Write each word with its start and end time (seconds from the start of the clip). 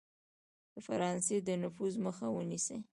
د 0.73 0.75
فرانسې 0.87 1.37
د 1.47 1.49
نفوذ 1.63 1.93
مخه 2.05 2.27
ونیسي. 2.31 2.77